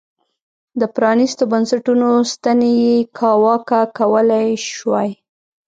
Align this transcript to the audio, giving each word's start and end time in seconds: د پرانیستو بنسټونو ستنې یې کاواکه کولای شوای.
د 0.79 0.81
پرانیستو 0.95 1.43
بنسټونو 1.51 2.09
ستنې 2.33 2.71
یې 2.83 2.95
کاواکه 3.17 3.79
کولای 3.97 4.47
شوای. 4.73 5.09